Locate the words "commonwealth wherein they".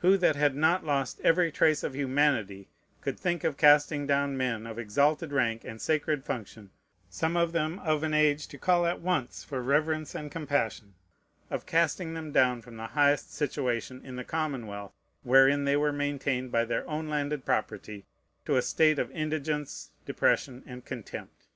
14.24-15.78